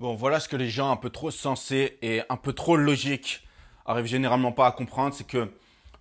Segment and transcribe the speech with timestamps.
[0.00, 3.42] Bon, voilà ce que les gens un peu trop sensés et un peu trop logiques
[3.84, 5.50] arrivent généralement pas à comprendre, c'est que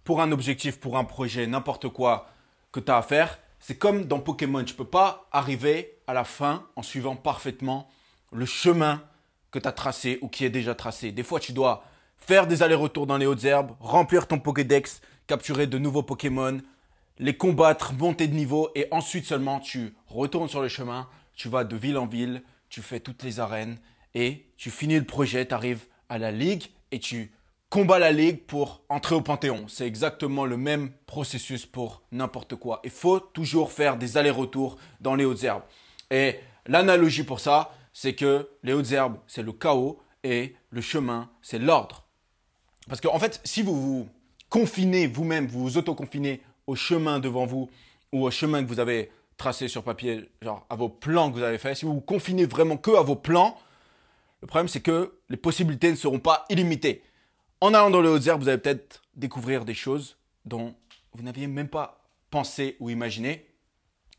[0.03, 2.27] pour un objectif, pour un projet, n'importe quoi
[2.71, 6.25] que tu as à faire, c'est comme dans Pokémon, tu peux pas arriver à la
[6.25, 7.89] fin en suivant parfaitement
[8.31, 9.01] le chemin
[9.49, 11.11] que tu as tracé ou qui est déjà tracé.
[11.11, 11.83] Des fois, tu dois
[12.19, 16.59] faire des allers-retours dans les hautes herbes, remplir ton Pokédex, capturer de nouveaux Pokémon,
[17.17, 21.63] les combattre, monter de niveau et ensuite seulement tu retournes sur le chemin, tu vas
[21.63, 23.77] de ville en ville, tu fais toutes les arènes
[24.13, 27.31] et tu finis le projet, tu arrives à la ligue et tu
[27.69, 29.67] combats la ligue pour entrer au Panthéon.
[29.67, 32.81] C'est exactement le même processus pour n'importe quoi.
[32.83, 35.63] Il faut toujours faire des allers-retours dans les hautes herbes.
[36.09, 41.29] Et l'analogie pour ça, c'est que les hautes herbes, c'est le chaos et le chemin,
[41.41, 42.05] c'est l'ordre.
[42.87, 44.09] Parce qu'en en fait, si vous vous
[44.49, 47.69] confinez vous-même, vous vous auto-confinez au chemin devant vous
[48.13, 51.43] ou au chemin que vous avez tracé sur papier, genre à vos plans que vous
[51.43, 53.57] avez fait, si vous vous confinez vraiment que à vos plans,
[54.41, 57.03] le problème c'est que les possibilités ne seront pas illimitées.
[57.61, 60.75] En allant dans les hautes herbes, vous allez peut-être découvrir des choses dont
[61.13, 63.47] vous n'aviez même pas pensé ou imaginé.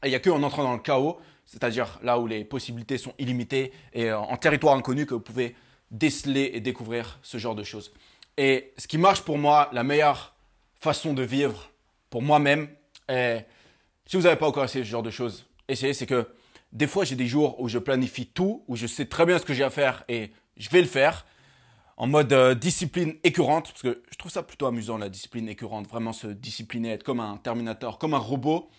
[0.03, 3.15] Et il n'y a qu'en entrant dans le chaos, c'est-à-dire là où les possibilités sont
[3.19, 5.57] illimitées et en territoire inconnu que vous pouvez
[5.91, 7.93] déceler et découvrir ce genre de choses.
[8.37, 10.35] Et ce qui marche pour moi, la meilleure
[10.81, 11.71] façon de vivre
[12.11, 12.69] pour moi-même,
[13.09, 13.39] et
[14.09, 16.27] si vous n'avez pas encore essayé ce genre de choses, essayez, c'est que
[16.73, 19.45] des fois j'ai des jours où je planifie tout, où je sais très bien ce
[19.45, 21.27] que j'ai à faire et je vais le faire
[21.99, 25.87] en mode euh, discipline écœurante, parce que je trouve ça plutôt amusant la discipline écœurante,
[25.89, 28.71] vraiment se discipliner, être comme un Terminator, comme un robot,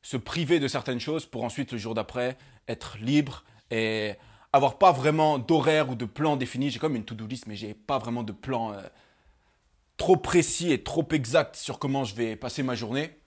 [0.00, 4.14] se priver de certaines choses pour ensuite le jour d'après être libre et
[4.54, 6.70] avoir pas vraiment d'horaire ou de plan défini.
[6.70, 8.80] J'ai comme une to-do list, mais j'ai pas vraiment de plan euh,
[9.98, 13.18] trop précis et trop exact sur comment je vais passer ma journée,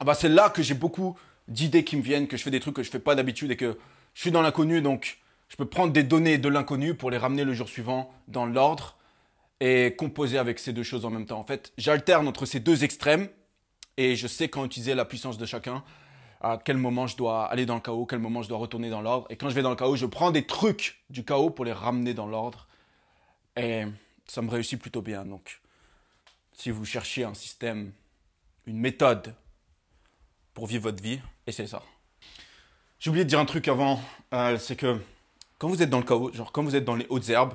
[0.00, 1.16] ah bah c'est là que j'ai beaucoup
[1.48, 3.56] d'idées qui me viennent, que je fais des trucs que je fais pas d'habitude et
[3.56, 3.78] que
[4.14, 7.44] je suis dans l'inconnu, donc je peux prendre des données de l'inconnu pour les ramener
[7.44, 8.96] le jour suivant dans l'ordre
[9.60, 11.38] et composer avec ces deux choses en même temps.
[11.38, 13.28] En fait, j'alterne entre ces deux extrêmes
[13.96, 15.84] et je sais quand utiliser la puissance de chacun,
[16.40, 19.00] à quel moment je dois aller dans le chaos, quel moment je dois retourner dans
[19.00, 19.26] l'ordre.
[19.30, 21.72] Et quand je vais dans le chaos, je prends des trucs du chaos pour les
[21.72, 22.68] ramener dans l'ordre.
[23.56, 23.84] Et
[24.26, 25.24] ça me réussit plutôt bien.
[25.24, 25.60] Donc,
[26.52, 27.92] si vous cherchez un système,
[28.66, 29.34] une méthode
[30.54, 31.82] pour vivre votre vie, essayez ça.
[32.98, 34.00] J'ai oublié de dire un truc avant,
[34.32, 34.98] euh, c'est que
[35.58, 37.54] quand vous êtes dans le chaos, genre quand vous êtes dans les hautes herbes,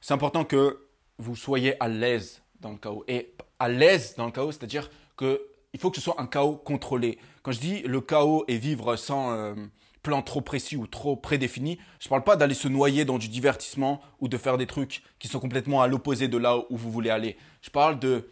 [0.00, 0.86] c'est important que
[1.18, 3.04] vous soyez à l'aise dans le chaos.
[3.08, 4.88] Et à l'aise dans le chaos, c'est-à-dire
[5.18, 5.38] qu'il
[5.78, 7.18] faut que ce soit un chaos contrôlé.
[7.42, 9.54] Quand je dis le chaos et vivre sans, euh,
[10.02, 11.78] plan trop précis ou trop prédéfini.
[11.98, 15.02] Je ne parle pas d'aller se noyer dans du divertissement ou de faire des trucs
[15.18, 17.36] qui sont complètement à l'opposé de là où vous voulez aller.
[17.62, 18.28] Je parle de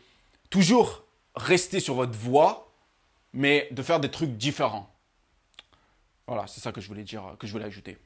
[0.50, 1.04] toujours
[1.34, 2.67] rester sur votre voie,
[3.32, 4.94] mais de faire des trucs différents.
[6.26, 7.98] Voilà, c'est ça que je voulais dire, que je voulais ajouter.